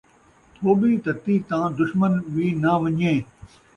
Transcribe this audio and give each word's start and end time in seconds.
تھوٻی 0.55 0.93
تتی 1.03 1.35
تاں 1.47 1.65
دشمن 1.79 2.13
وی 2.33 2.47
ناں 2.61 2.77
ونڄے 2.81 3.15